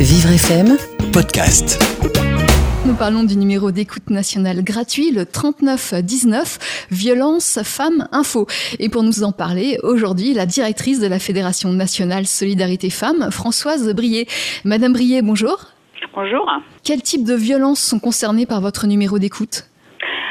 Vivre 0.00 0.30
FM 0.30 0.76
Podcast. 1.12 1.82
Nous 2.86 2.94
parlons 2.94 3.24
du 3.24 3.36
numéro 3.36 3.72
d'écoute 3.72 4.10
national 4.10 4.62
gratuit, 4.62 5.10
le 5.10 5.26
3919, 5.26 6.86
Violence 6.92 7.58
Femmes 7.64 8.06
Info. 8.12 8.46
Et 8.78 8.90
pour 8.90 9.02
nous 9.02 9.24
en 9.24 9.32
parler, 9.32 9.76
aujourd'hui, 9.82 10.34
la 10.34 10.46
directrice 10.46 11.00
de 11.00 11.08
la 11.08 11.18
Fédération 11.18 11.70
nationale 11.70 12.26
Solidarité 12.26 12.90
Femmes, 12.90 13.32
Françoise 13.32 13.92
Brier. 13.92 14.28
Madame 14.64 14.92
Brier, 14.92 15.20
bonjour. 15.20 15.56
Bonjour. 16.14 16.48
Quels 16.84 17.02
types 17.02 17.26
de 17.26 17.34
violences 17.34 17.80
sont 17.80 17.98
concernées 17.98 18.46
par 18.46 18.60
votre 18.60 18.86
numéro 18.86 19.18
d'écoute? 19.18 19.64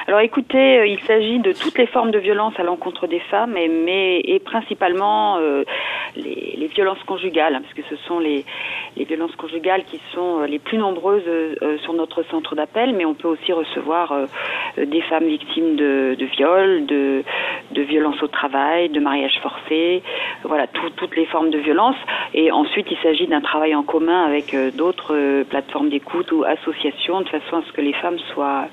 Alors 0.08 0.22
écoutez, 0.22 0.80
euh, 0.80 0.88
il 0.88 1.02
s'agit 1.02 1.40
de 1.40 1.52
toutes 1.52 1.78
les 1.78 1.88
formes 1.88 2.12
de 2.12 2.20
violence 2.20 2.54
à 2.58 2.64
l'encontre 2.64 3.08
des 3.08 3.20
femmes, 3.30 3.58
et, 3.58 3.68
mais 3.68 4.22
et 4.22 4.40
principalement 4.40 5.38
euh, 5.40 5.66
les, 6.18 6.68
violences 6.68 7.02
conjugales, 7.06 7.56
hein, 7.56 7.62
parce 7.62 7.74
que 7.74 7.82
ce 7.90 7.96
sont 8.04 8.20
les, 8.20 8.46
les, 8.98 9.06
violences 9.06 9.36
conjugales 9.36 9.84
qui 9.86 10.00
sont 10.14 10.42
euh, 10.42 10.48
les 10.48 10.60
plus 10.60 10.78
nombreuses 10.78 11.24
euh, 11.28 11.78
sur 11.80 11.94
notre 11.94 12.24
centre 12.24 12.56
d'appel, 12.56 12.94
mais 12.94 13.06
on 13.06 13.16
peut 13.16 13.28
aussi 13.28 13.52
recevoir 13.52 14.12
euh, 14.12 14.26
des 14.86 15.02
femmes 15.02 15.26
victimes 15.26 15.76
de, 15.76 16.16
de 16.20 16.26
viols, 16.26 16.86
de, 16.86 17.24
de 17.72 17.82
violences 17.82 18.22
au 18.22 18.28
travail, 18.28 18.90
de 18.90 19.00
mariage 19.00 19.40
forcé, 19.42 20.04
voilà, 20.44 20.68
tout, 20.68 20.90
toutes 20.98 21.16
les 21.16 21.26
formes 21.26 21.50
de 21.50 21.58
violence. 21.58 21.96
Et 22.34 22.52
ensuite, 22.52 22.88
il 22.92 22.98
s'agit 22.98 23.28
d'un 23.28 23.42
travail 23.42 23.74
en 23.74 23.84
commun 23.84 24.26
avec 24.26 24.56
d'autres 24.76 25.44
plateformes 25.44 25.90
d'écoute 25.90 26.32
ou 26.32 26.44
associations, 26.44 27.22
de 27.22 27.30
façon 27.30 27.58
à 27.58 27.64
ce 27.66 27.72
que 27.72 27.82
les 27.82 27.94
femmes 27.94 28.20
soient 28.34 28.68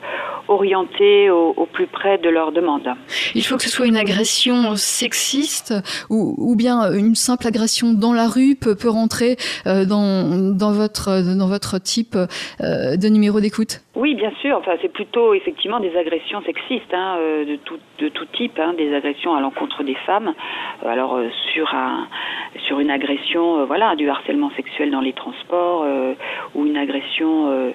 orientées 0.48 1.30
au, 1.30 1.54
au, 1.56 1.66
plus 1.66 1.86
près 1.86 2.18
de 2.18 2.28
leurs 2.28 2.52
demandes. 2.52 2.88
Il 3.34 3.42
faut 3.42 3.56
que 3.56 3.62
ce 3.62 3.70
soit 3.70 3.86
une 3.86 3.96
agression 3.96 4.76
sexiste 4.76 5.74
ou, 6.10 6.34
ou 6.38 6.56
bien 6.56 6.92
une 6.92 7.14
simple 7.14 7.46
agression 7.46 7.92
dans 7.92 8.12
la 8.12 8.28
rue 8.28 8.54
peut, 8.54 8.74
peut 8.74 8.88
rentrer 8.88 9.36
euh, 9.66 9.84
dans, 9.84 10.52
dans, 10.52 10.72
votre, 10.72 11.36
dans 11.36 11.48
votre 11.48 11.78
type 11.78 12.16
euh, 12.16 12.96
de 12.96 13.08
numéro 13.08 13.40
d'écoute? 13.40 13.80
Oui, 13.94 14.14
bien 14.14 14.32
sûr. 14.40 14.56
Enfin, 14.58 14.72
c'est 14.82 14.92
plutôt 14.92 15.34
effectivement 15.34 15.80
des 15.80 15.96
agressions 15.96 16.42
sexistes 16.42 16.92
hein, 16.92 17.16
euh, 17.18 17.44
de, 17.44 17.56
tout, 17.56 17.78
de 17.98 18.08
tout 18.08 18.26
type, 18.36 18.58
hein, 18.58 18.74
des 18.76 18.94
agressions 18.94 19.34
à 19.34 19.40
l'encontre 19.40 19.82
des 19.82 19.96
femmes. 20.06 20.34
Alors, 20.84 21.18
sur, 21.52 21.72
un, 21.74 22.06
sur 22.66 22.80
une 22.80 22.90
agression, 22.90 23.64
voilà, 23.66 23.96
du 23.96 24.08
harcèlement 24.08 24.50
sexuel 24.56 24.90
dans 24.90 25.00
les 25.00 25.12
transports 25.12 25.86
ou 26.54 26.66
une 26.66 26.76
agression 26.76 27.72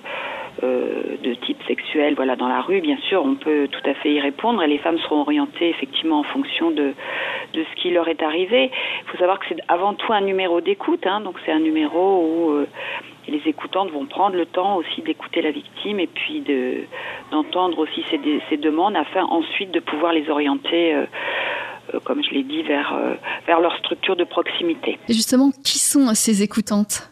euh, 0.63 1.17
de 1.23 1.33
type 1.35 1.57
sexuel 1.67 2.15
voilà 2.15 2.35
dans 2.35 2.47
la 2.47 2.61
rue 2.61 2.81
bien 2.81 2.97
sûr 3.07 3.23
on 3.23 3.35
peut 3.35 3.67
tout 3.71 3.89
à 3.89 3.93
fait 3.93 4.11
y 4.11 4.19
répondre 4.19 4.61
et 4.61 4.67
les 4.67 4.77
femmes 4.77 4.97
seront 4.99 5.21
orientées 5.21 5.69
effectivement 5.69 6.19
en 6.19 6.23
fonction 6.23 6.71
de 6.71 6.93
de 7.53 7.63
ce 7.63 7.81
qui 7.81 7.91
leur 7.91 8.07
est 8.07 8.21
arrivé. 8.21 8.71
Il 9.03 9.11
faut 9.11 9.17
savoir 9.17 9.39
que 9.39 9.45
c'est 9.49 9.57
avant 9.67 9.93
tout 9.93 10.11
un 10.11 10.21
numéro 10.21 10.61
d'écoute 10.61 11.05
hein, 11.07 11.21
donc 11.21 11.35
c'est 11.45 11.51
un 11.51 11.59
numéro 11.59 12.23
où 12.23 12.51
euh, 12.51 12.67
les 13.27 13.41
écoutantes 13.45 13.91
vont 13.91 14.05
prendre 14.05 14.35
le 14.35 14.45
temps 14.45 14.77
aussi 14.77 15.01
d'écouter 15.01 15.41
la 15.41 15.51
victime 15.51 15.99
et 15.99 16.07
puis 16.07 16.41
de 16.41 16.83
d'entendre 17.31 17.79
aussi 17.79 18.03
ses, 18.09 18.57
demandes 18.57 18.95
afin 18.95 19.23
ensuite 19.23 19.71
de 19.71 19.79
pouvoir 19.79 20.13
les 20.13 20.29
orienter 20.29 20.93
euh, 20.93 21.05
comme 22.03 22.23
je 22.23 22.31
l'ai 22.31 22.43
dit 22.43 22.63
vers 22.63 22.99
vers 23.47 23.59
leur 23.59 23.75
structure 23.77 24.15
de 24.15 24.23
proximité. 24.23 24.99
Et 25.07 25.13
justement 25.13 25.51
qui 25.63 25.79
sont 25.79 26.13
ces 26.13 26.43
écoutantes? 26.43 27.09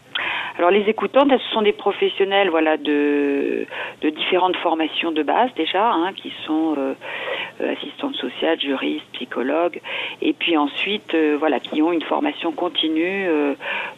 Alors 0.58 0.72
les 0.72 0.90
écoutantes, 0.90 1.30
ce 1.30 1.54
sont 1.54 1.62
des 1.62 1.72
professionnels, 1.72 2.50
voilà, 2.50 2.78
de, 2.78 3.66
de 4.02 4.10
différentes 4.10 4.56
formations 4.58 5.12
de 5.12 5.22
base 5.22 5.52
déjà, 5.56 5.92
hein, 5.92 6.14
qui 6.16 6.34
sont 6.46 6.76
euh, 6.78 7.74
assistantes 7.74 8.16
sociales, 8.16 8.60
juristes, 8.60 9.06
psychologues, 9.14 9.80
et 10.22 10.34
puis 10.34 10.58
ensuite, 10.58 11.14
euh, 11.14 11.36
voilà, 11.38 11.60
qui 11.60 11.82
ont 11.82 11.92
une 11.92 12.02
formation 12.02 12.52
continue 12.52 13.28
euh, 13.28 13.54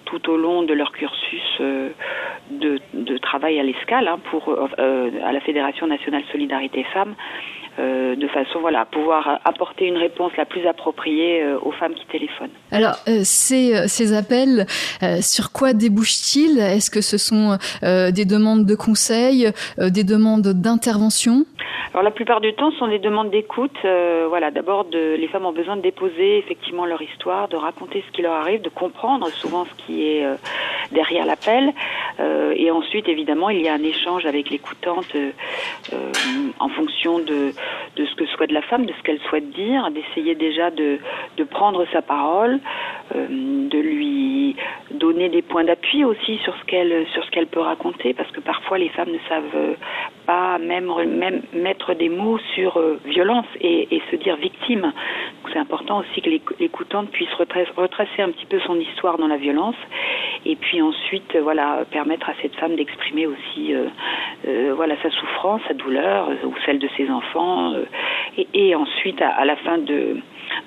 tout 0.06 0.30
au 0.30 0.36
long 0.36 0.64
de 0.64 0.74
leur 0.74 0.92
cursus 0.92 1.58
euh, 1.62 1.90
de, 2.52 2.80
de, 2.94 3.18
travail 3.18 3.60
à 3.60 3.64
l'escale 3.64 4.08
hein, 4.08 4.20
pour 4.30 4.50
euh, 4.50 5.10
à 5.24 5.32
la 5.32 5.40
Fédération 5.40 5.88
nationale 5.88 6.24
Solidarité 6.32 6.84
Femmes 6.94 7.16
euh, 7.80 8.16
de 8.16 8.27
façon 8.27 8.59
voilà, 8.59 8.81
à 8.81 8.85
pouvoir 8.85 9.40
apporter 9.45 9.85
une 9.85 9.97
réponse 9.97 10.31
la 10.38 10.45
plus 10.45 10.67
appropriée 10.67 11.41
euh, 11.41 11.57
aux 11.62 11.72
femmes 11.72 11.94
qui 11.94 12.06
téléphonent. 12.07 12.50
Alors, 12.72 12.95
euh, 13.07 13.22
ces, 13.23 13.88
ces 13.88 14.13
appels, 14.13 14.66
sur 15.22 15.51
quoi 15.51 15.73
débouchent-ils? 15.73 16.59
Est-ce 16.59 16.91
que 16.91 17.01
ce 17.01 17.18
sont 17.18 17.57
des 17.81 18.25
demandes 18.25 18.66
de 18.66 18.75
conseils, 18.75 19.51
des 19.78 20.03
demandes 20.03 20.47
d'intervention? 20.47 21.45
Alors 21.94 22.03
la 22.03 22.12
plupart 22.12 22.41
du 22.41 22.53
temps, 22.53 22.72
ce 22.72 22.78
sont 22.78 22.88
des 22.88 23.00
demandes 23.00 23.31
d'écoute. 23.31 23.78
Voilà, 23.84 24.51
d'abord, 24.51 24.85
les 24.91 25.28
femmes 25.28 25.45
ont 25.45 25.53
besoin 25.53 25.78
de 25.78 25.81
déposer 25.81 26.38
effectivement 26.38 26.85
leur 26.85 27.01
histoire, 27.01 27.47
de 27.47 27.56
raconter 27.56 28.03
ce 28.07 28.12
qui 28.12 28.22
leur 28.22 28.34
arrive, 28.34 28.62
de 28.62 28.69
comprendre 28.69 29.28
souvent 29.29 29.66
ce 29.66 29.85
qui 29.85 30.03
est 30.03 30.25
derrière 30.91 31.25
l'appel. 31.25 31.73
Euh, 32.19 32.53
et 32.56 32.72
ensuite, 32.72 33.07
évidemment, 33.07 33.50
il 33.50 33.62
y 33.62 33.69
a 33.69 33.74
un 33.74 33.84
échange 33.84 34.25
avec 34.25 34.50
l'écoutante 34.50 35.16
euh, 35.16 35.31
en 36.59 36.69
fonction 36.69 37.19
de, 37.19 37.53
ce 37.97 38.16
que 38.16 38.25
souhaite 38.28 38.52
la 38.52 38.62
femme, 38.62 38.85
de 38.85 38.94
ce 38.94 39.03
qu'elle 39.03 39.19
souhaite 39.22 39.50
dire, 39.52 39.90
d'essayer 39.91 40.35
déjà 40.35 40.69
de, 40.72 41.00
prendre 41.50 41.85
sa 41.91 42.02
parole, 42.02 42.59
euh, 43.16 43.28
de 43.30 43.80
lui 43.80 44.56
donner 44.91 45.30
des 45.30 45.41
points 45.41 45.63
d'appui 45.63 46.03
aussi 46.03 46.38
sur 46.44 46.56
ce 46.57 46.63
qu'elle 46.66 47.06
sur 47.13 47.24
ce 47.24 47.31
qu'elle 47.31 47.47
peut 47.47 47.59
raconter, 47.59 48.13
parce 48.13 48.31
que 48.31 48.40
parfois 48.40 48.78
les 48.78 48.90
femmes 48.90 49.12
ne 49.12 49.19
savent 49.28 49.75
pas 50.25 50.59
même 50.59 50.91
même 51.07 51.41
mettre 51.53 51.96
des 51.96 52.09
mots 52.09 52.38
sur 52.53 52.78
euh, 52.78 53.00
violence 53.06 53.47
et, 53.62 54.01
se 54.12 54.16
dire 54.16 54.36
victime. 54.36 54.91
C'est 55.52 55.60
important 55.60 56.00
aussi 56.00 56.22
que 56.22 56.30
l'écoutante 56.60 57.10
puisse 57.12 57.32
retracer, 57.34 58.22
un 58.22 58.32
petit 58.32 58.46
peu 58.46 58.60
son 58.60 58.80
histoire 58.80 59.18
dans 59.18 59.28
la 59.28 59.38
violence 59.38 59.76
et 60.46 60.56
puis 60.56 60.82
ensuite 60.82 61.36
euh, 61.36 61.42
voilà 61.42 61.86
permettre 61.92 62.30
à 62.30 62.34
cette 62.42 62.56
femme 62.56 62.76
d'exprimer 62.76 63.28
aussi 63.28 63.74
euh, 63.74 63.88
euh, 64.48 64.74
voilà 64.76 64.96
sa 65.02 65.10
souffrance, 65.10 65.62
sa 65.68 65.74
douleur 65.74 66.30
ou 66.44 66.54
celle 66.66 66.80
de 66.80 66.88
ses 66.96 67.10
enfants 67.10 67.74
et, 68.54 68.76
ensuite 68.76 69.22
à, 69.22 69.44
la 69.46 69.56
fin 69.58 69.78
de 69.78 70.22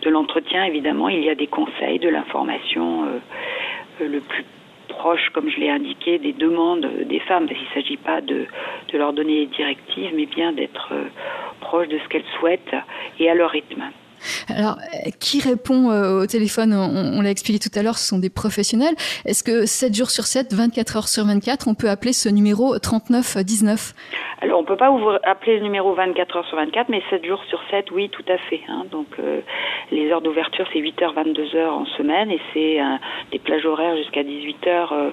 l'entretien 0.04 0.65
évidemment 0.65 1.09
il 1.09 1.25
y 1.25 1.31
a 1.31 1.34
des 1.34 1.47
conseils, 1.47 1.99
de 1.99 2.09
l'information 2.09 3.06
le 4.00 4.20
plus 4.20 4.44
proche, 4.88 5.31
comme 5.32 5.49
je 5.49 5.59
l'ai 5.59 5.70
indiqué, 5.70 6.19
des 6.19 6.32
demandes 6.32 6.87
des 7.06 7.20
femmes, 7.20 7.47
parce 7.47 7.59
qu'il 7.59 7.69
ne 7.69 7.82
s'agit 7.82 7.97
pas 7.97 8.20
de, 8.20 8.47
de, 8.93 8.99
leur 8.99 9.12
donner 9.12 9.47
des 9.47 9.56
directives, 9.56 10.10
mais 10.14 10.26
bien 10.26 10.53
d'être 10.53 10.93
proche 11.60 11.88
de 11.88 11.99
ce 11.99 12.09
qu'elles 12.09 12.28
souhaitent 12.38 12.76
et 13.19 13.31
à 13.31 13.34
leur 13.34 13.50
rythme. 13.50 13.84
Alors, 14.48 14.78
qui 15.18 15.40
répond 15.40 15.90
euh, 15.90 16.22
au 16.22 16.26
téléphone 16.26 16.72
On, 16.74 17.18
on 17.18 17.20
l'a 17.20 17.30
expliqué 17.30 17.58
tout 17.58 17.76
à 17.78 17.82
l'heure, 17.82 17.98
ce 17.98 18.08
sont 18.08 18.18
des 18.18 18.30
professionnels. 18.30 18.94
Est-ce 19.24 19.42
que 19.42 19.66
7 19.66 19.94
jours 19.94 20.10
sur 20.10 20.26
7, 20.26 20.54
24 20.54 20.96
heures 20.96 21.08
sur 21.08 21.24
24, 21.24 21.68
on 21.68 21.74
peut 21.74 21.90
appeler 21.90 22.12
ce 22.12 22.28
numéro 22.28 22.78
3919 22.78 23.94
alors, 24.42 24.58
on 24.58 24.64
peut 24.64 24.76
pas 24.76 24.91
ouvrir, 24.91 25.20
appeler 25.22 25.58
le 25.58 25.62
numéro 25.62 25.94
24 25.94 26.36
heures 26.36 26.47
sur 26.47 26.56
24, 26.56 26.88
mais 26.88 27.00
7 27.10 27.25
jours 27.25 27.41
sur 27.48 27.62
7, 27.70 27.92
oui, 27.92 28.08
tout 28.10 28.25
à 28.28 28.38
fait. 28.38 28.60
Hein. 28.66 28.86
Donc, 28.91 29.06
euh, 29.20 29.41
les 29.92 30.10
heures 30.10 30.20
d'ouverture, 30.20 30.66
c'est 30.72 30.80
8h, 30.80 31.14
22h 31.14 31.69
en 31.69 31.86
semaine, 31.86 32.28
et 32.28 32.41
c'est 32.52 32.81
euh, 32.81 32.97
des 33.31 33.38
plages 33.38 33.64
horaires 33.64 33.97
jusqu'à 33.97 34.25
18h 34.25 35.12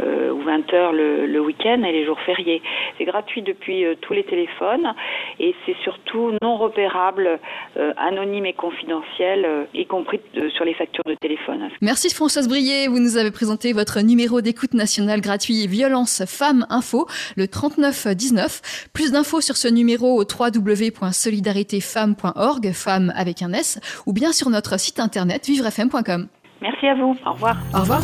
euh, 0.00 0.30
ou 0.30 0.44
20h 0.44 0.92
le, 0.92 1.26
le 1.26 1.40
week-end 1.40 1.82
et 1.82 1.90
les 1.90 2.06
jours 2.06 2.20
fériés. 2.20 2.62
C'est 2.98 3.04
gratuit 3.04 3.42
depuis 3.42 3.84
euh, 3.84 3.96
tous 4.00 4.12
les 4.12 4.22
téléphones, 4.22 4.94
et 5.40 5.56
c'est 5.66 5.76
surtout 5.82 6.30
non 6.40 6.56
repérable, 6.56 7.40
euh, 7.78 7.92
anonyme 7.96 8.46
et 8.46 8.52
confidentiel, 8.52 9.66
y 9.74 9.86
compris 9.86 10.20
sur 10.54 10.64
les 10.64 10.74
factures 10.74 11.04
de 11.04 11.14
téléphone. 11.14 11.68
Merci 11.80 12.14
Françoise 12.14 12.48
Brier, 12.48 12.86
vous 12.86 13.00
nous 13.00 13.16
avez 13.16 13.32
présenté 13.32 13.72
votre 13.72 14.00
numéro 14.02 14.40
d'écoute 14.40 14.74
national 14.74 15.20
gratuit 15.20 15.66
Violence 15.66 16.22
Femmes 16.26 16.64
Info, 16.70 17.06
le 17.36 17.48
3919. 17.48 18.62
Plus 18.92 19.12
d'infos 19.12 19.40
sur 19.40 19.56
ce 19.56 19.68
numéro 19.68 20.20
au 20.20 20.24
www.solidaritéfemmes.org, 20.24 22.72
femmes 22.72 23.12
avec 23.16 23.40
un 23.42 23.52
S, 23.52 23.78
ou 24.06 24.12
bien 24.12 24.32
sur 24.32 24.50
notre 24.50 24.78
site 24.78 25.00
internet 25.00 25.46
vivrefm.com. 25.46 26.28
Merci 26.60 26.88
à 26.88 26.94
vous. 26.94 27.16
Au 27.24 27.32
revoir. 27.32 27.56
Au 27.74 27.80
revoir. 27.80 28.02